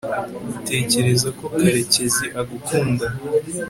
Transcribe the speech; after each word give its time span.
utekereza 0.57 1.29
ko 1.37 1.45
karekezi 1.57 2.25
agukunda 2.41 3.05